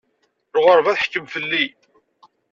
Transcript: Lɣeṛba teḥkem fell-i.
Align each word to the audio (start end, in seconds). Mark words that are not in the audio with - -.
Lɣeṛba 0.59 0.93
teḥkem 0.95 1.25
fell-i. 1.33 1.65